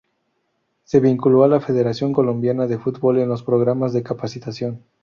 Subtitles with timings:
[0.83, 4.81] Se vinculó a la Federación Colombiana de Fútbol en los programas de capacitación.